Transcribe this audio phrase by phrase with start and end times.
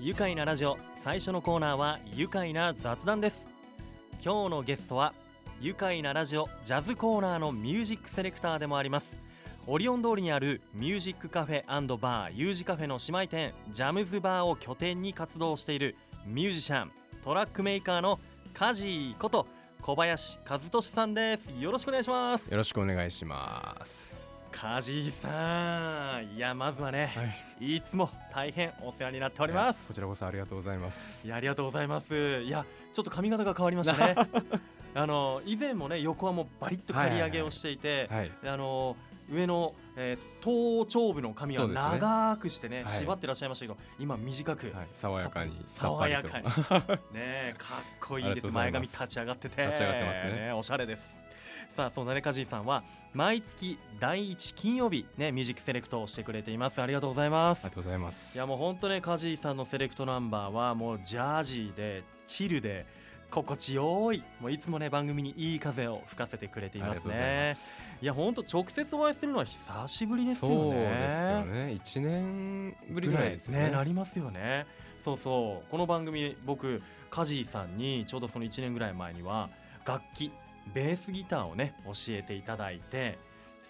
[0.00, 3.44] 愉快なラジオ最初のコーナーは愉快な雑談です。
[4.24, 5.12] 今日のゲストは
[5.60, 9.16] 愉快なラジオジャズコーナーのミュージックセレクターでもあります。
[9.66, 11.64] オリオン通りにあるミュージックカフェ
[11.98, 16.92] バー U 字カフェの姉妹店ジャムズバーを拠点に活動しているミュージシャン
[17.24, 18.20] トラックメーカーの
[18.54, 19.48] カジこと
[19.82, 21.50] 小林和俊さんです。
[21.60, 22.48] よろしくお願いします。
[22.48, 24.27] よろしくお願いします。
[24.60, 26.36] カジーさん。
[26.36, 27.22] いやまずはね、は
[27.60, 29.86] い、いつも大変お世話になっております。
[29.86, 31.24] こちらこそありがとうございます。
[31.24, 32.42] いやありがとうございます。
[32.42, 34.16] いやちょっと髪型が変わりましたね。
[34.96, 38.96] あの以前もね横はもうバリッと刈り上げをしていて、あの
[39.32, 46.46] 上の、えー、頭頂部の髪を長くしてね、ね、縛ってらっしゃいましたけど、はい、今短く、はい、爽やかに爽やかに。
[47.14, 48.48] ねかっこいいです。
[48.48, 49.66] 前髪立ち上がってて。
[49.66, 51.17] 立ち上がってますね、ね、おしゃれです
[51.78, 52.82] さあそんなねカジーさんは
[53.14, 56.82] 毎月第1金曜日ねミュージックセレクトをしてくれています。
[56.82, 57.60] ありがとうございます。
[57.60, 58.36] ありがとうございます。
[58.36, 62.84] いやもう本当ねカジーさんのセレクトナンバーはもうジャージーでチルで
[63.30, 67.54] 心地よいもういつもね番組にいい風を吹かせてくれていますね。
[68.02, 70.56] いや本当直接お会いするのは久しぶりですよね。
[70.56, 71.78] そうですよね。
[71.80, 73.66] 1年ぶりぐらいですね。
[73.66, 74.66] ねなりますよね。
[75.04, 75.70] そうそう。
[75.70, 79.48] この番組僕カジーさんにちょうどその1年ぐらい前には
[79.86, 80.32] 楽器
[80.74, 83.18] ベースギターをね教えていただいて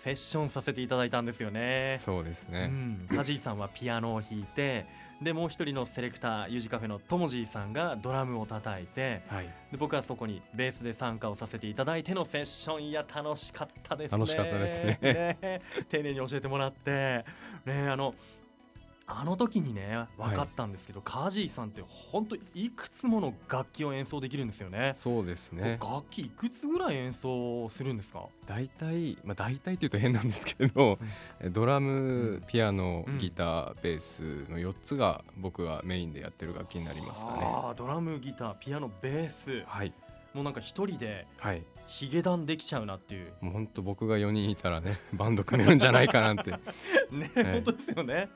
[0.02, 1.96] セッションさせていただいたんですよね。
[1.98, 2.70] そうですね、
[3.10, 4.86] うん、カジーさんはピアノを弾いて
[5.20, 14.18] でもう一人のセレクター U 字カフェのともじーさんがドラムを叩いて、はい、で僕はそこにベースで参加をさせていただいてのセッションいや楽しかったですね。
[14.18, 14.98] 楽しかったですね。
[15.02, 15.60] ね。
[15.88, 17.24] 丁寧に教えてもらって。
[17.64, 18.14] ねあの
[19.10, 24.92] あの時にね分かったんですけど、はい、カジーさんって本当いくつもの楽器を演奏できるんですよね。
[24.96, 25.78] そうですね。
[25.82, 28.26] 楽器いくつぐらい演奏するんですか？
[28.46, 30.98] 大体まあ大体っていうと変なんですけど、
[31.40, 37.38] うん、ドラムピアノ、うん、ギターベースの4つが僕がメインでやってる楽器になりますかね。
[37.42, 39.64] あドラムギターピアノベース。
[39.66, 39.92] はい。
[40.34, 41.26] もうなんか一人で
[41.86, 46.50] ヒゲダンできちゃうなっていう、もう本当僕が4人いたらねバンド組めるんじゃないかなって。
[47.10, 48.28] ね、はい、本当ですよね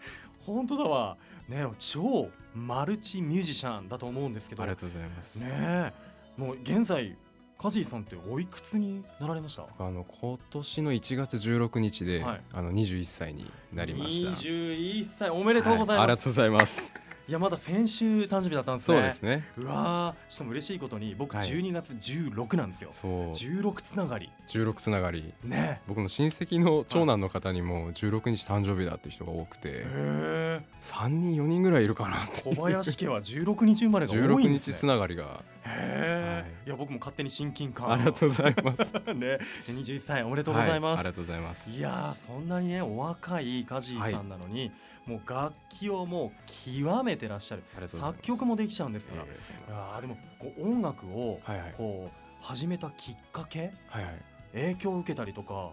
[0.44, 1.16] 本当だわ。
[1.48, 4.62] ね超マルチミュージシャンだと思うんですけど。
[4.62, 5.36] ありがとうございます。
[5.44, 5.92] ね
[6.36, 7.16] もう現在
[7.58, 9.62] カジーさんっておいくつになられました？
[9.78, 14.30] あの今年の1月16日で、はい、あの21歳になりました。
[14.30, 15.30] 21歳。
[15.30, 16.92] おめでとうございます、はい、ありがとうございます
[17.32, 18.98] いやまだ先週誕生日だったんですね。
[18.98, 19.44] そうですね。
[19.56, 22.90] うわしかも嬉しいことに僕12月16なんですよ。
[22.92, 23.30] そう。
[23.30, 24.28] 16つながり。
[24.48, 25.32] 16つながり。
[25.42, 25.80] ね。
[25.88, 30.60] 僕の親戚の長男の方にも16日誕生日だって人が多くて、へえ。
[30.82, 32.42] 3人4人ぐらいいるかなって。
[32.42, 34.74] 小林家は16日生まれが多いんですね。
[34.74, 35.40] 16日つながりが。
[35.64, 39.38] へえ、い、や僕も勝手に親近感ありがとうございます ね
[39.68, 44.72] 21歳おめでとうございます、ありがとうございますいやそんなにねお若いカジーさんなのに、
[45.06, 47.62] もう楽器をもう極めてらっしゃる。
[47.88, 51.40] 作曲もできちゃうんですから、えー、でもこう音楽を
[51.76, 55.70] こう始めたきっかけ、はいはい、影響を受けたりとか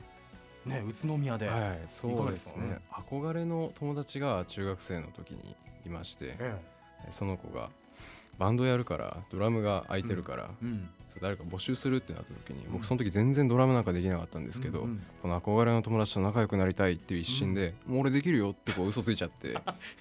[0.66, 2.80] ね宇都宮で、はい、そうですね。
[2.92, 6.56] 憧れの友達が中学生の時にいまして、え
[7.08, 7.70] え、その子が
[8.40, 10.50] バンドやるからドラムが空いてるから、
[11.22, 14.88] 誰か募集するってなった時に、僕その時全然ドラムなんかできなかったんですけど、
[15.22, 19.58] この憧れの友達と仲良くなりたいっていう一心で、もう俺できるよってこう嘘ついちゃって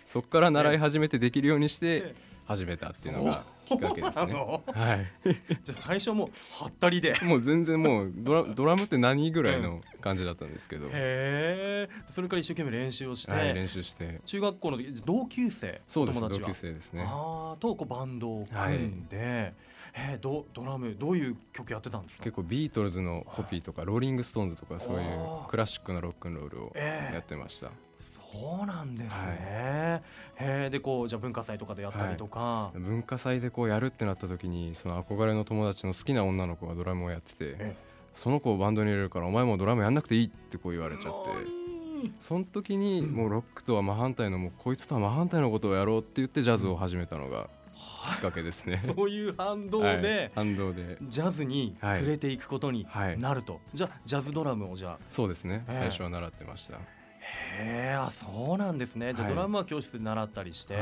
[0.07, 2.15] そこから習い始めてできるようにして
[2.47, 4.35] 始めたっていうのが きっかけですね。
[4.35, 5.07] はい。
[5.63, 7.15] じゃあ最初もはったりで。
[7.23, 10.87] もう全然もうドラ ドラムって何ぐらいの感じだったんですけど。
[10.87, 11.89] へえ。
[12.11, 13.33] それから一生懸命練習をして。
[13.33, 14.21] はい、練習して。
[14.25, 15.81] 中学校の時同級生。
[15.87, 16.21] そうです。
[16.21, 17.05] 同級生ですね。
[17.07, 19.17] ああとこうバンドを組んで。
[19.17, 19.55] はい
[19.95, 22.25] えー、ドドラムどういう曲やってたんですか？
[22.25, 27.73] 結構ビートルズのコピーとかローリング・ストーンズとかそういうクラシックなロックンロールをやってました、えー、
[28.33, 30.03] そうなんですね、
[30.37, 41.31] はい、でこうじゃあ文化祭とかでやったりとか、はい、文化祭でこうやるってなった時にその憧れの友達の好きな女の子がドラムをやってて、えー、その子をバンドに入れるからお前もドラムやんなくていいってこう言われちゃって
[42.21, 47.49] その時にもうロックとは真反対のもうこいつとは真反対のことをやろうって言ってジャズを始めたのが
[48.09, 48.81] きっかけですね。
[48.97, 50.97] そういう反動で、はい、反動で。
[51.03, 52.87] ジャズに触れていくことに
[53.19, 54.99] なると、はい、じゃあジャズドラムをじゃあ。
[55.09, 56.79] そうですね、最初は習ってました
[57.61, 59.15] へえあそうなんですね。
[59.15, 60.75] じゃあドラムは教室で習ったりして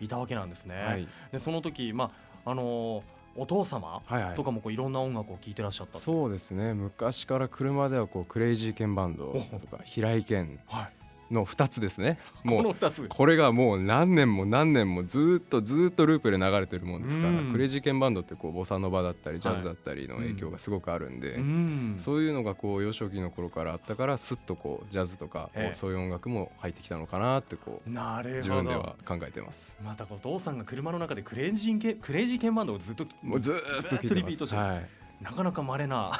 [0.00, 0.08] い。
[0.08, 2.10] たわけなんですね、でその時ま
[2.44, 3.02] ああのー
[3.38, 4.02] お父様
[4.34, 6.72] とかもこういろんな音楽を聴いてらっしゃった、そうですね。
[6.72, 10.92] 昔から車ではこうクレイジーケンバンドとか平井堅、はい、
[11.30, 12.18] の2つですね。
[12.44, 12.76] もう
[13.08, 29.78] これがもう何年も何年もずっとずっとループで流れてるもんですから、うん、クレイジーケンバンドってこうボサノバだったりジャズだったりの影響がすごくあるんで、はいうん、そういうのがこう幼少期の頃からあったからすっとこうジャズとかそういう音楽も入ってきたのかなってこう自分では考えてます。
[29.82, 34.88] またこう父さんが車の中でクレイジーケクレイジーケンバンドをずっともうずっとリピートして、はい
[35.20, 36.12] なかなか稀な。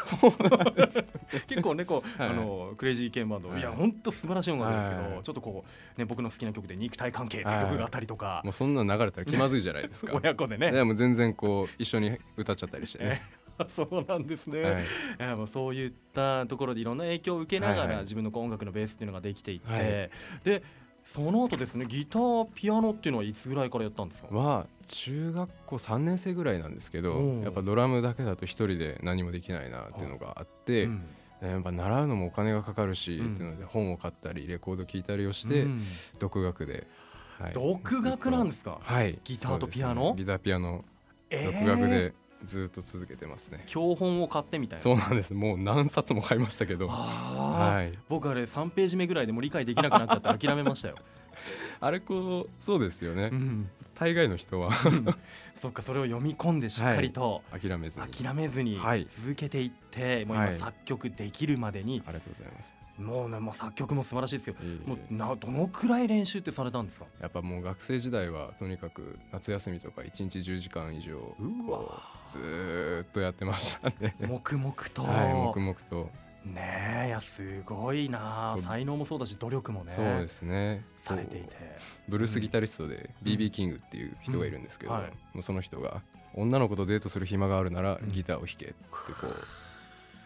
[1.48, 10.12] 結構ねこう、はい、あのクレイジーケンバンド、はい、いや本当素晴らしい音楽ですけど、はい、ちょっとこうね僕の好きな曲で肉体関係って曲があったりとか、もうそんな流れたら気まずいじゃないですか。
[10.22, 10.72] 親子でね。
[10.72, 13.22] でも全然こう一緒に歌っちゃったりしてね、
[13.68, 14.86] そうなんですね、
[15.18, 20.10] はい、もうそういったところでいろんな影響を受けながら、自分の音楽のベースっていうのができていって、
[20.44, 20.62] で
[21.14, 24.28] その後ですねギターピアノっていうのはいつぐらいからやったんですか？
[24.34, 31.02] は中学校3年生ぐらいなんですけどやっぱドラムだけだと一人で何もできないなっていうのがあって、うん、
[31.40, 35.66] やっぱ習うのもお金がかかるし、っていうので本を買ったりレコード聴いたりをして、
[36.18, 36.86] 独学で、
[37.38, 40.84] はい、独学なんですか、はい、ギターとピアノ、ね、ギターピアノ、
[41.30, 42.14] 独学で
[42.46, 43.62] ずっと続けてますね。
[43.66, 44.82] 教本を買ってみたいな。
[44.82, 45.34] そうなんです。
[45.34, 50.96] もう何冊も買いましたけど、はい、僕あれ3ページ目ぐらいでも理解できなくなっちゃって諦めましたよ。
[51.80, 54.70] あれこうそうですよね、うん、大概の人は。
[55.60, 58.06] そっかそれを読み込んでしっかりと、はい、諦めずに。
[58.06, 64.56] 諦めずに続けていって、はい、もう今作曲できるまでに、ありがとうございますもうね、もう作曲も素晴らしいですよ。
[64.86, 67.06] もうなどのくらい練習ってされたんですか？
[67.20, 71.36] やっぱもう学生時代はとにかく夏休みとか一日10時間以上
[72.26, 74.16] ずっとやってましたね。
[74.26, 75.02] 黙々と。
[75.02, 76.10] はい、黙々と。
[76.44, 81.56] ねえいやすごいな才能もそうだし努力もねそうですねされていて
[82.08, 85.00] ブルースギタリストで BB キングっていう人がいるんですけど、も
[85.40, 86.02] うその人が
[86.34, 88.74] 女の子とデートする暇があるならギターを弾けって
[89.20, 89.34] こう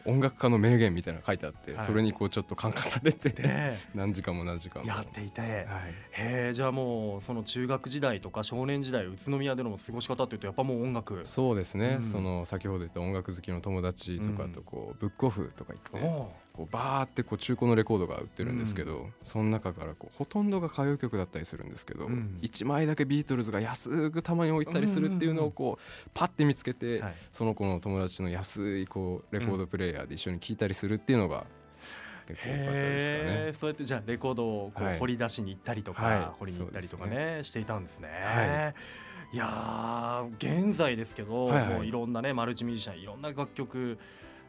[0.04, 3.34] 音楽家の名言みたいなの書いてあって、はい、それにこうちょっと感化されて、
[3.94, 4.88] 何時間も何時間も。
[4.88, 5.50] やっていて、はい、
[6.12, 11.20] へえじゃあもうその中学時代とか少年時代宇都宮での過ごし方っていうとやっぱもう音楽。
[11.24, 27.02] そうですね、うん、その先ほど言った音楽好きの友達とかとこう、うん、ブックオフとか行ってこうバーってこう中古のレコードが売ってるんですけど、うん、その中からこうほとんどが歌謡曲だったりするんですけど、うん、1枚だけビートルズが安くたまに置いたりするっていうのをこうパッて見つけて、
[27.32, 31.44] その子の友達の安いこうレコードプレーヤーで一緒に聴いたりするっていうのが
[32.26, 33.52] 結構多かったですかね。
[33.52, 38.08] そうやってじゃあレコードをこう掘り出しに行ったりとか、はい、掘りに行ったりとかね、ね、していたんですね。
[38.08, 38.74] はい。
[39.32, 43.96] いや現在ですけど、はいはい、もういろんなねマルチミュージシャンいろんな楽曲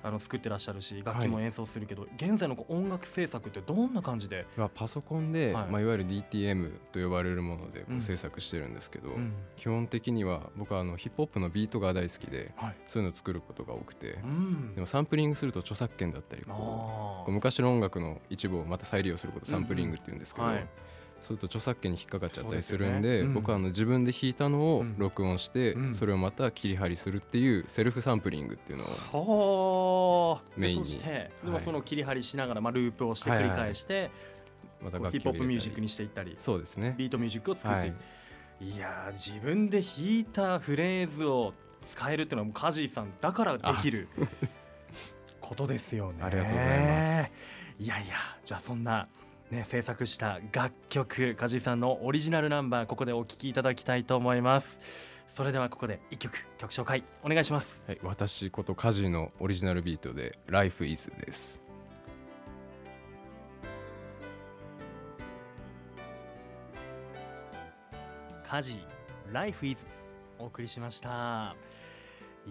[0.03, 4.45] あの作ってらっしゃるし楽器も演奏するけど、はい、現在の音楽制作ってどんな感じで？
[4.73, 5.71] パソコンで、はい。
[5.71, 20.67] まあ、いわゆる DTM と呼ばれるもので制作してるんですけど、うん、基本的には僕はあのヒップホップのビートが大好きで、はい、そういうのを作ることが多くて、うん、でもサンプリングすると著作権だったりこう昔の音楽の一部をまた再利用することサンプリングっていうんですけど、うんうん
[21.21, 23.19] それと著作権に引っかかっちゃったりするんで、ね。
[23.21, 30.89] うん、僕はあの自分で弾いたのを録音して、うん、それをまた切り張りするっていうセルフサンプリングっていうのをメインに。
[30.99, 34.11] でもその切り張りしながら、まあ、ループをして繰り返して、はいはい、
[34.83, 36.33] またヒップホップミュージックにしていったり。
[36.37, 36.95] そうですね。
[36.97, 37.95] ビートミュージックを作ってい,、は
[38.61, 41.53] い、いや自分で弾いたフレーズを
[41.85, 44.07] 使えるっていうのはもうカジーさんだからできる
[45.39, 46.17] ことですよね。
[46.25, 47.31] ありがとうございます。
[47.79, 48.15] いやいや
[48.45, 49.07] じゃあそんな
[49.51, 54.79] ね、制作した楽曲梶井さんのオリジナルナンバーここでお聴きいただきたいと思います。
[55.35, 57.81] それではここで一曲曲紹介お願いします。
[57.85, 61.61] はい私こと梶のオリジナルビートで Life is です
[68.45, 68.79] 梶
[69.33, 69.77] Life is
[70.39, 71.57] お送りしました。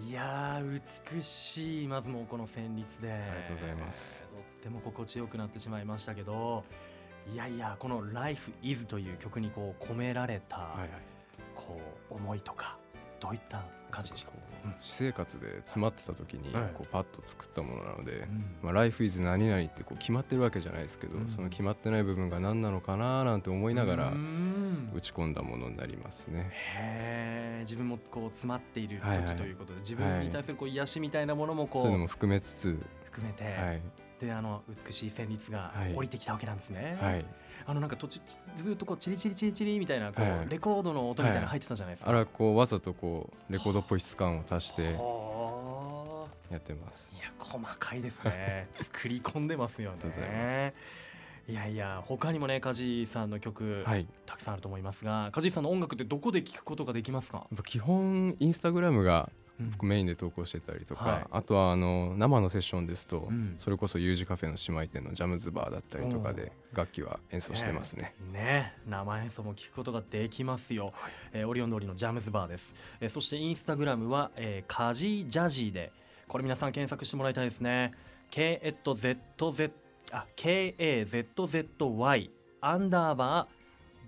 [0.08, 1.88] いや美しい。
[1.88, 3.12] まずもこの旋律で。
[3.12, 4.22] ありがとうございます。
[4.28, 6.64] とっても心地よくなってしまいましたけど
[7.32, 10.76] いやいやこの「Life is」という曲にこう込められた、
[11.54, 12.78] こう思いとか
[13.20, 14.28] どういった感じでしょ
[14.64, 18.26] う、うん、私生活で詰まってた時にこうパッと作ったものなので
[18.62, 24.12] 「まあ、Life is 何々」ってこう決まってるわけじゃないですけど、その決まってない部分が何なのかななんて思いながら
[24.94, 26.50] 打ち込んだものになりますね。
[26.52, 33.82] へ自分もこう詰まっている時ということで、自分に対するこう癒しみたいなものもこう、そういうのも含めつつ含めて、はい、
[34.20, 36.98] であの美しい旋律が降りてきたわけなんですね。
[37.00, 37.24] はい、
[37.66, 38.20] あのなんか途中
[38.56, 42.10] ずっとこうチリチリチリチリみたいなこう、はい、レコードの音みたいなの入ってたじゃないですか。
[42.10, 44.92] あれはこうわざとこうレコードっぽい質感を足して
[46.50, 47.14] やってます。
[47.16, 48.68] いや細かいですね。
[48.74, 50.74] 作り込んでますよね。
[51.48, 57.48] いやいや他にもね梶さんの曲、はい、たくさんあると思いますが梶さんの音楽ってどこで聞くことができますか？
[57.64, 59.30] 基本インスタグラムが
[59.72, 68.14] 僕メインで投稿してたりとか、はい、あとはあの生のセッションですと、うん、それこそ U 字カフェの姉妹店のジャムズバーだったりとかで楽器は演奏してますね。
[68.32, 68.40] ね。
[68.40, 68.72] ね。
[68.88, 70.94] 生演奏も聞くことができますよ、はい、
[71.32, 75.92] えー、オリオン通りのジャムズバーです、えー、そしてインスタグラムは、えー、カジージャジーで
[76.28, 77.92] これ皆さん検索してもらいたいですね。
[78.30, 79.72] KZZ
[80.12, 83.60] あ KAZZY アンダーバー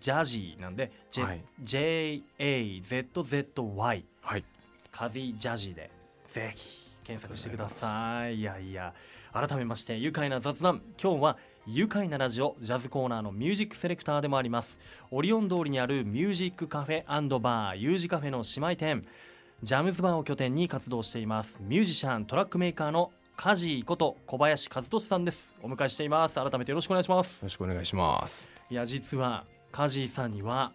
[0.02, 4.44] ジャジーなんで、J はい、JAZZY、はい、
[4.92, 5.90] カズィジャジーで。
[6.26, 8.36] ぜひ検索してください。
[8.36, 8.42] い。
[8.42, 8.92] やいや
[9.32, 10.82] 改めまして愉快な雑談。
[11.02, 14.78] 今日は愉快なラジオジャズコーナーのミュージックセレクターでもあります。
[15.10, 17.04] オリオン通りにあるミュージックカフェ
[17.40, 19.02] バー U 字カフェの姉妹店。
[19.62, 21.58] ジャムズバーを拠点に活動しています。
[21.62, 25.54] ミュージシャントラックメーカーのカジーこと小林和俊さんです。
[25.62, 26.34] お迎えしています。
[26.34, 27.32] 改めてよろしくお願いします。
[27.32, 28.50] よろしくお願いします。
[28.68, 30.72] いや実はカジーさんには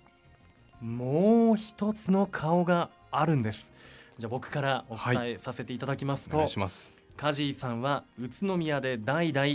[0.82, 3.72] もう一つの顔があるんです
[4.18, 6.94] じゃあ僕からお伝えさせていただきますと、はい、ます。
[7.16, 9.48] カジーさんは宇都宮で代々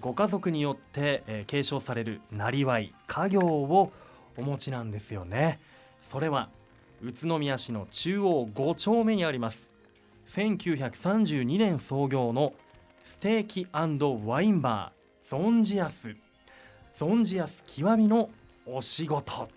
[0.00, 3.92] ご家族によって、えー、継承されるなりわい家業を
[4.36, 5.60] お持ちなんですよね。
[6.00, 6.48] それは
[7.02, 9.70] 宇都宮市の中央5丁目にあります。
[10.34, 12.54] 1932年創業の
[13.04, 16.16] ステーキワインバーゾンジアス。
[16.96, 18.30] ゾンジアス極みの
[18.64, 19.48] お仕事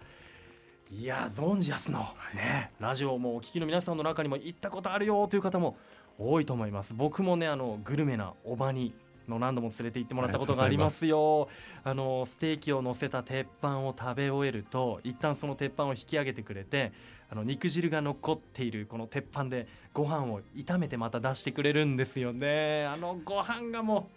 [0.91, 2.00] いやゾンジアスの
[2.34, 2.72] ね。
[2.79, 5.77] ラジオもお聞きの皆さんの中にも行ったことあるよという方も
[6.17, 6.96] 多いと思います。
[6.96, 8.96] 僕もねあのグルメなおばに
[9.27, 11.48] の何度も連れて行ってもらったことがありますよ。
[11.84, 16.91] あのステーキを乗せた鉄板を食べ終えると一旦その鉄板を引き上げてくれて
[17.29, 22.86] あの肉汁が残っているこの鉄板でご飯を炒めてまた出してくれるんですよね。
[22.86, 24.10] あのご飯がも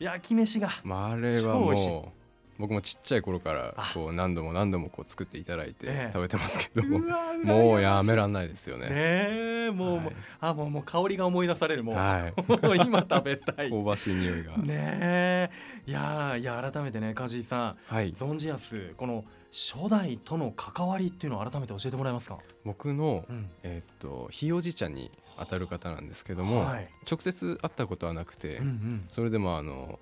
[0.00, 2.23] う焼き飯が、まあ、あれはもう
[2.58, 7.00] 僕もちっちゃい頃からこう何度も何度もこう作っていただいて食べてますけども、
[7.44, 8.88] もうやめらんないですよね。
[8.90, 11.94] ねもう、はい、あもうもう香りが思い出されるもう。
[11.96, 13.70] はい、 もう今食べたい。
[13.70, 14.56] 香ばしい匂いが。
[14.58, 15.50] ね
[15.86, 22.38] いやいや改めてね梶井さん、はい、ゾンジアスこの初代との関わりっていうのを改めて教えてもらえますか？
[22.64, 29.98] 僕の、うん、えー、っとひいおじいちゃんに当たる方なんですけども、はい、直接会ったことはなくて、うんうん、それでもあの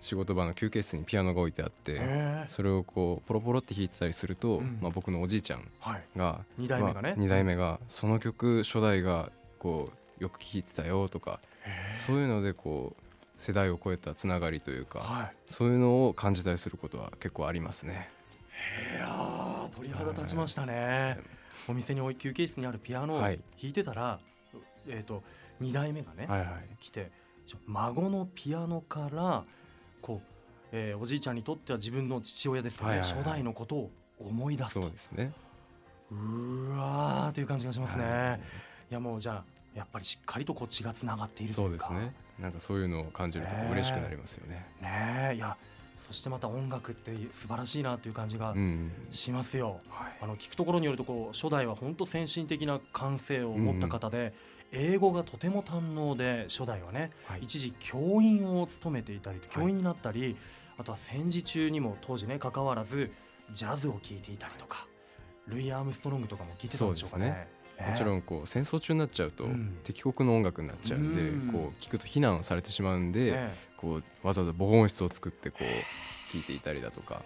[0.00, 2.00] 仕事場の休憩室にピアノが置いてあって
[2.48, 5.68] それをこうポロポロって弾いてたりすると、まあ、僕のおじいちゃん
[6.16, 11.40] が、はい、2代目がね、まあ、2代目がその曲初代がこうよく聴いてたよとか
[12.06, 13.02] そういうのでこう
[13.40, 18.10] 世代を超えたつながりというか、はい、そういうのを感じたりすることは結構ありますね。
[18.94, 21.18] いや鳥肌立ちましたね、
[21.66, 24.20] お店に休憩室にあるピアノを弾いてたら、は
[24.52, 25.22] い、えーと、
[25.58, 26.28] と2代目がね、
[26.78, 27.10] 来て
[27.66, 29.44] 孫のピアノから
[30.00, 30.26] こう、
[30.72, 34.82] えー、おじいちゃんにとっては自分の父親ですよね、初代のことを思い出すと。
[34.82, 35.32] そうですね。
[36.10, 38.40] うわーという感じがしますね、はい、
[38.90, 42.12] いやもうじゃあやっぱりしっかりとこう血がつながっているそうですね。
[42.40, 44.66] なんかそういうのを感じると嬉しくなりますよね。
[44.80, 45.56] ねいや
[46.06, 48.54] そしてまた音楽って素晴らしいなという感じが
[49.12, 54.32] しますよ、うんはい、あの聞くところによるとこう初代は本当先進的な感性を持った方で、
[54.72, 60.36] 英語がとても堪能で初代はね、はい、一時教員を務めていたり教員になったり、はい、
[60.78, 63.10] あとは戦時中にも当時ね関わらず
[63.52, 64.86] ジャズを聴いていたりとか
[65.48, 67.48] ルイ・アームストロングとかも聴いてたんでしょうかね。
[67.80, 69.46] もちろんこう戦争中になっちゃうと
[69.84, 73.48] 敵国の音楽になっちゃうんで、こう聞くと非難されてしまうんで、
[73.78, 77.22] こうわざわざ防音室を作ってこう聞いていたりだとか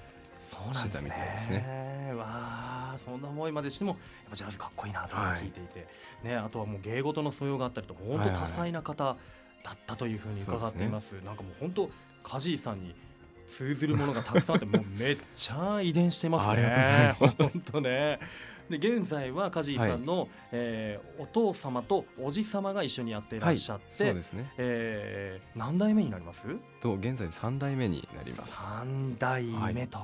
[0.74, 2.12] してたみたいですね。
[2.16, 3.98] わあそんな思いまでしてもやっ
[4.30, 5.86] ぱジャズかっこいいなと聞いていて、は
[6.24, 9.16] い、ね、あとはもう芸事の素養があったりと本当多彩な方
[9.64, 11.14] だったというふうに伺っています。
[11.14, 11.90] はいはい、なんかもう本当
[12.22, 12.94] 梶井さんに
[13.46, 16.52] 通ずるものがたくさんあって もうめっちゃ遺伝してますね。
[16.52, 17.52] ありがとうございます。
[17.52, 18.20] 本当ね。
[18.70, 26.46] で現在は梶井さんの、はい、えー、お父様とおじ様が一緒にやっていらっしゃって、はい、そうですね、えー、何代目になります？
[26.80, 29.44] と現在3代目になります3代
[29.74, 30.02] 目と、い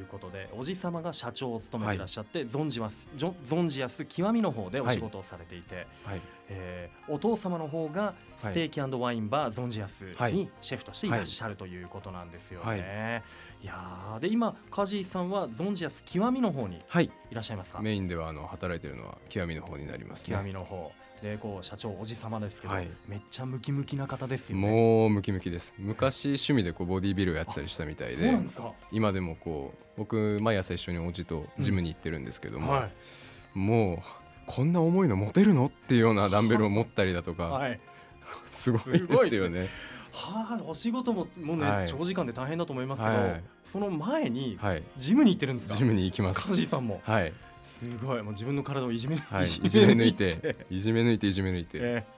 [0.00, 6.20] うことでおじ様が社長を務めていらっしゃって、はい、ゾンジマスゾンジアス極みの方でお仕事をされていて、はい。
[6.48, 12.66] えー、お父様の方がステーキワインバーゾンジアスにシェフとしていらっしゃるということなんですよね。
[12.66, 17.10] はい、いやで今梶井さんはゾンジアス極みの方にい。
[17.34, 24.68] らっしゃいますか、メインではあの働いているのは極みの方になります、ね、極みの方でこう社長おじ様ですけど、はい、めっちゃムキムキな方ですよね。
[24.68, 25.74] もうムキムキです。
[25.78, 28.38] 昔趣味でこうボディービルをやってたりしたみたいで
[28.92, 32.90] 今でもこう僕毎朝一緒におじとジムに行ってるんですけども、うんはい、
[33.58, 33.98] もう
[34.46, 37.80] こんな重いの持てるのっていうようなダンベルを持ったりだとか、 はい、
[38.50, 39.68] すごいですよね。
[40.12, 44.58] はあ、お仕事ももうね、はい、長時間で大変だと思いますけど、はい、その前に
[44.96, 46.48] ジムに行ってるんですか、ジムに行きます。
[46.48, 47.32] 梶井さんも、はい、
[47.78, 48.22] すごい。
[48.22, 52.15] もう自分の体をいじめ,、はい、いじめ抜いていじめ抜いていじめ抜いて、えー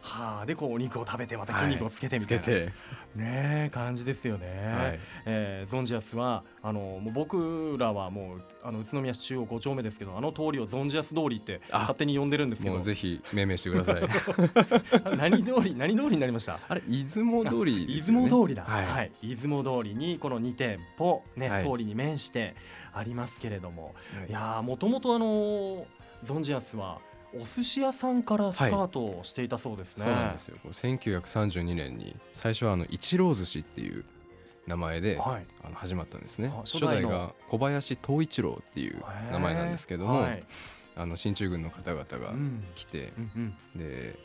[0.00, 0.46] はあ。
[0.46, 2.72] でこうお肉を食べてまた筋肉をつけてみたいな、はい、
[3.16, 12.80] ね感じですよね、はい、えー、ゾンジアスはあのもう僕らはもうあの宇都宮市中央5丁目ですけどあの通りをゾンジアス通りって勝手に呼んでるんですけど。
[12.80, 14.02] ぜひ命名してください。
[15.16, 16.60] 何通り何通りになりました？
[16.68, 22.54] あれ出雲通り、ね、出雲通りだ、はい、はい、出雲通りにこの2店舗ね、はい、通りに面して
[22.92, 23.94] ありますけれども、
[24.28, 24.32] い。
[24.32, 25.86] やもともとあの
[26.22, 27.00] ゾンジアスは
[27.36, 30.56] お寿司屋さんからスタートしていたそうですね、はい、そうなんですよ。
[30.70, 34.04] 1932年に最初はあの一郎寿司っていう
[34.66, 36.52] 名前で、はい、あの始まったんですね。
[36.64, 40.40] 初代が小林藤一郎っていう名前なんですけども、はい、
[40.96, 42.32] あの進駐軍の方々が
[42.74, 44.18] 来て、うんうん、で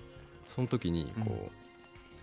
[0.47, 1.49] その時にこう、うん、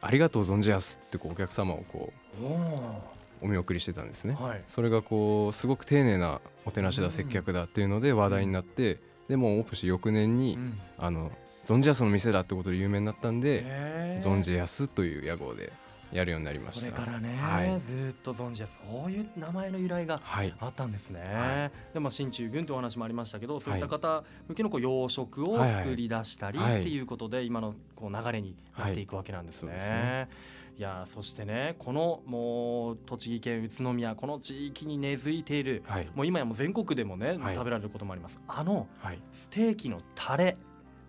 [0.01, 11.31] ありがとう存じやすってこうお客様をこうお見送りしてたんですね、はい、それがこうすごく丁寧なおてなしだ接客だっていうので話題になって、でもオープンして翌年に、うん、あの
[11.65, 15.73] ゾンジヤスの店だってことで有名になったんでゾンジヤスという屋号で
[16.13, 16.81] やるようになりました。
[16.83, 18.71] それからね、はい、ずっとゾンジヤス。
[18.89, 20.21] そういう名前の由来が
[20.61, 29.73] あったんですね、はい、でまあ進駐軍というお話もありましたけどそういった方向けのこう養殖を作り出したりっていうことで今のこう流れになっていくわけなんですね。
[29.73, 38.39] はい、ねいやそしてねこのもう栃木県宇都宮この地域に根付いている、はい、もう今やもう全国でもね、はい、食べられることもあります。
[38.47, 38.87] あの
[39.33, 40.57] ステーキのタレ。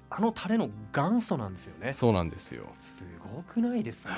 [0.09, 1.91] あのタレの元祖なんですよね。
[1.91, 2.63] そうなんですよ。
[2.79, 3.05] す
[3.35, 4.13] ごくないですか、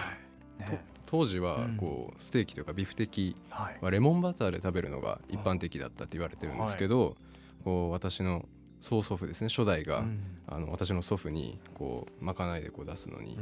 [0.59, 7.17] ね、当時はこうステーキとかビフテキはレモンバターで食べるのが一般的だったって言われてるんですけど、
[7.63, 8.45] こう私の
[8.81, 10.05] 曽祖父ですね初代が、
[10.47, 13.39] あの私の祖父にこうまかないでこう出すのに、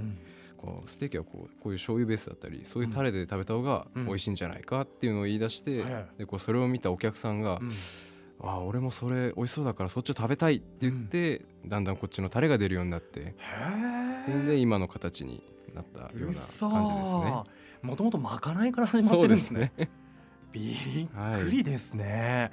[0.57, 5.83] こうステーキはこうこういう醤油ベースだったりそういうタレで食べた方が美味しいんじゃないかっていうのを言い出して、
[6.17, 7.61] でこうそれを見たお客さんが、
[8.39, 13.35] ああ俺もそれ美味しそうだからそっちを食べたいって言って、だんだんこっちのタレが出るようになって
[14.45, 17.43] で今の形になったような感じですね。
[17.81, 19.71] もともとまかないから始まってるんですね。
[19.75, 19.89] すね。
[20.51, 20.71] び
[21.05, 22.51] っくりですね。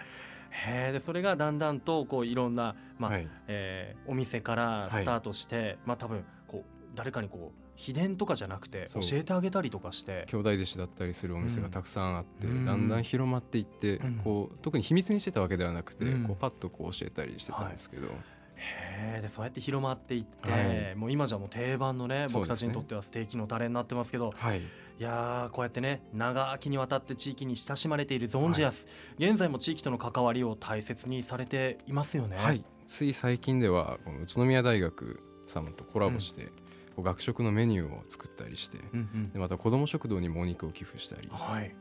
[0.50, 10.26] はい、へでそれがだんだんとこういろんな、まあはい、えー、お店からスタートして、はい、まあ多分こう誰かにこう秘伝とかじゃなくて教えてあげたりとかして。
[10.30, 18.08] 兄弟弟子だったりするお店がたくさんあって、うん、だんだん広まっていって、うん、こう特に秘密にしてたわけではなくて、うん、こうパッとこう教えたりしてたんですけど。
[18.08, 18.16] はい。
[18.56, 20.58] へでそうやって広まっていって、は
[20.92, 24.62] い、もう今じゃもう定番のね僕たちにとってはステーキのタレになってますけど、はい、い
[24.98, 28.86] やこうやってね長きにわたって地域に親しまれているゾンジアス、
[29.18, 32.36] はい、現在も地域との関わりを大切にされていますよね。
[32.36, 36.48] はい、つい最近ではこの宇都宮大学様とコラボして、
[36.94, 41.74] こう学食のメニューを作ったりして、うんうん、でまた子ども食堂にもお肉を寄付したり、はい、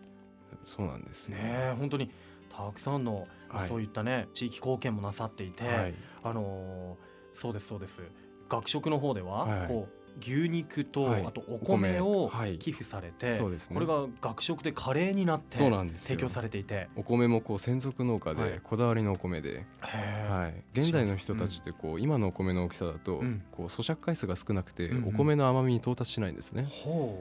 [0.66, 1.30] そうなんです。
[1.30, 2.12] ね本当に
[2.50, 8.02] たくさんの、はい、そういったね地域貢献もなさっていて、はい、あのー、そうですそうです。
[8.50, 16.90] 学食の方では、はい、こう牛肉と、はい、あとお米を寄付されて、はいね、これが学食でカレーになって提供されていて。
[16.96, 26.68] お米もこう専属農家でこだわりのお米で、はい、現代の人たちってこう、うん、今のお米の大きさだと、うん、こう咀嚼回数が少なくて、お米の甘みに到達しないんですね、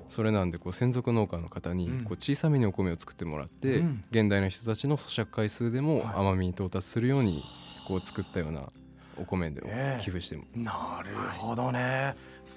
[0.09, 7.43] それなんでこう専属農家の方にこう小さめにお米を作ってもらって、現代の人たちの咀嚼回数でも甘みに到達するように
[7.87, 8.69] こう作ったような
[9.19, 9.63] お米で
[10.01, 12.15] 寄付しても、えー、なるほどね、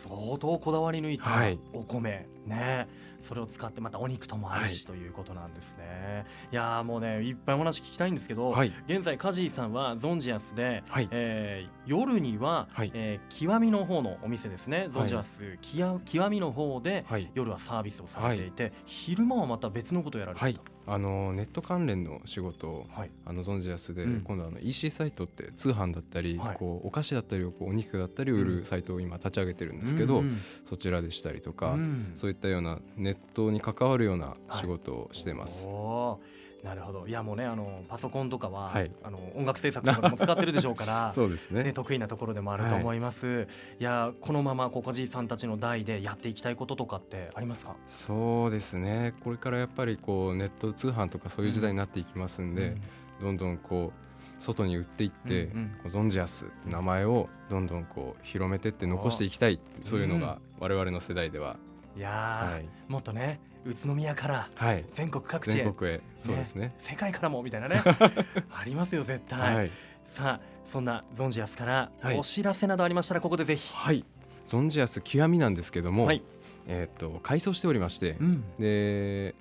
[0.08, 1.32] 相当こだわり抜いた
[1.74, 2.88] お米、ね。
[3.26, 6.26] それを使ってまたお肉ともあるし、ということなんですね。
[6.52, 14.90] いやもうねいっぱいお話聞きたいんですけど、はい、現在カジーさんはゾンジアスで、はい、えー、夜には、はい、えー、極みの方のお店ですね。
[14.92, 15.58] ゾンジアス、
[16.06, 20.54] 極みの方で、夜はサービスをされていて、昼間はまた別のことをやられてい。
[20.54, 35.68] た、あのネット関連の仕事を、はい、あの存じやすで、うん、今度あの EC サイトって通販だったり、はい、こうお菓子だったりこうお肉だったり売るサイトを今立ち上げてるんですけど、うん、そちらでしたりとか、うん、そういったようなネットに関わるような仕事をしてます。
[35.68, 37.08] はいなるほど。
[37.08, 43.48] いやもうねあのパソコンとかは、はい、あの音楽制作とかも使ってるでしょうから そうですね、ね、得意なところでもあると思います、はい、
[43.80, 47.76] いやこのままココジーさんたちの代でやっていきたいこととかってありますか？
[47.86, 49.14] そうですね。
[49.24, 52.82] これからやっぱりこうネット通販とかそういう時代になっていきますんで、うん。
[53.22, 61.58] どんどんこう外に売っていって、うんうん、ゾンジアス名前をどんどんこう広めてって残していきたいそういうのが我々の世代では、
[61.96, 64.50] いや、はい、もっとね宇都宮から
[64.94, 66.02] 全国各地へ,、へ。
[66.18, 67.82] そうですね、世界からもみたいなね。
[68.54, 69.72] ありますよ絶対、はい、
[70.06, 73.74] さあそんなゾンジアスからお知らせなどありましたらここでぜひ。
[73.76, 74.06] はい。
[74.46, 76.22] ゾンジアス極みなんですけども、はい、
[76.68, 79.34] えっ、と改装しておりまして、うん、で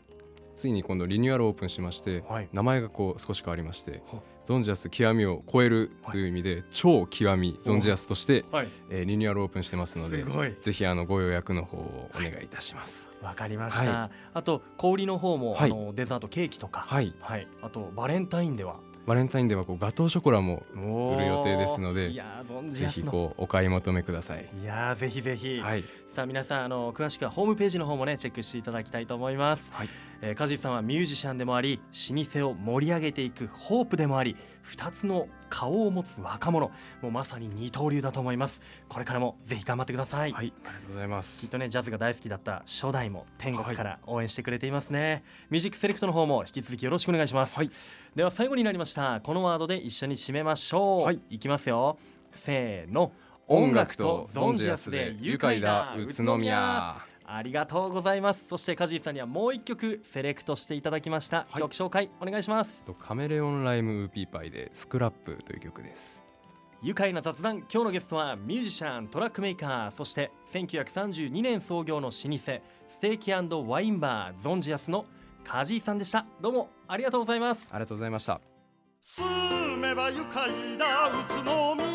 [0.56, 4.02] ついに今度リニューアルオープンしまして、はい、名前がこう少し変わりまして
[4.44, 10.24] ゾンジャス極みを超えるという意味で、はい、超極みゾンジャスとして、はい、えー、リニューアルオープンしてますので
[10.60, 13.10] ぜひあのご予約の方をお願いいたします。
[13.22, 16.80] わ、はい、かりました、はい、あと小売の方も、あのデザートケーキとか。
[16.80, 18.76] はい、はい、あとバレンタインでは？
[19.06, 22.10] バレンタインではこうガトーショコラも売る予定ですので
[22.70, 24.48] ぜひこうお買い求めください。
[24.62, 29.88] いやぜひぜひ、はい、さあ皆さんあの詳しくはホームページの方もねチェックしていただきたいと思います、はい
[30.26, 31.78] えー、梶さんはミュージシャンでもあり
[32.10, 36.70] 老舗を盛り上げていくホープでもあり2つの顔を持つ若者。
[37.02, 38.62] もうまさに二刀流だと思います。
[38.88, 40.32] これからもぜひ頑張ってください。
[40.32, 41.42] はいありがとうございます。
[41.42, 47.70] きっとねジャズが大好きだった初代も天国から応援してくれていますね、はい、ミュージックセレクトの方も引き続きよろしくお願いします、はい、
[48.14, 49.20] では最後になりました。
[49.20, 51.98] このワードで一緒に締めましょう、はい、いきますよ。
[52.34, 53.12] せーの。
[53.46, 58.46] 音楽とゾンジアスで愉快だ宇都宮ありがとうございます。
[58.48, 62.82] そしてカジーさんにはもう一曲セレクトしていただきました、はい、曲紹介お願いします。
[62.98, 66.22] カメレオンライムウーピーパイで Scrap という曲です。
[66.82, 67.58] 愉快な雑談。
[67.60, 75.06] 今日のゲストはミュージシャントラックメーカーそして1932年創業の老舗ステーキワインバーゾンジアスの
[75.44, 76.26] 梶井さんでした。
[76.40, 77.68] どうもありがとうございます。
[77.70, 78.40] ありがとうございました。
[79.00, 81.93] 住めば愉快だ宇都宮